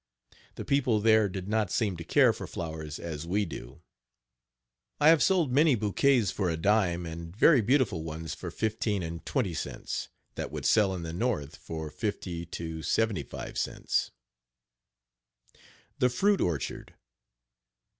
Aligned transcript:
The 0.55 0.65
people 0.65 0.99
there 0.99 1.29
did 1.29 1.47
not 1.47 1.69
seem 1.69 1.95
to 1.97 2.03
care 2.03 2.33
for 2.33 2.47
flowers 2.47 2.97
as 2.97 3.27
we 3.27 3.45
do. 3.45 3.83
I 4.99 5.09
have 5.09 5.21
sold 5.21 5.51
many 5.51 5.75
bouquets 5.75 6.31
for 6.31 6.49
a 6.49 6.57
dime, 6.57 7.05
and 7.05 7.35
very 7.37 7.61
beautiful 7.61 8.03
ones 8.03 8.33
for 8.33 8.49
fifteen 8.49 9.03
and 9.03 9.23
twenty 9.27 9.53
cents, 9.53 10.09
that 10.33 10.51
would 10.51 10.65
sell 10.65 10.95
in 10.95 11.03
the 11.03 11.13
north 11.13 11.55
for 11.55 11.91
fifty 11.91 12.47
to 12.47 12.81
seventy 12.81 13.21
five 13.21 13.59
cents. 13.59 14.09
Page 15.43 15.59
67 15.59 15.67
THE 15.99 16.09
FRUIT 16.09 16.41
ORCHARD. 16.41 16.93